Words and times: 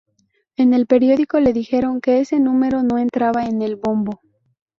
En 0.57 0.73
el 0.73 0.87
periódico 0.87 1.39
le 1.39 1.53
dijeron 1.53 2.01
que 2.01 2.21
ese 2.21 2.39
número 2.39 2.81
no 2.81 2.97
entraba 2.97 3.45
en 3.45 3.61
el 3.61 3.75
bombo. 3.75 4.19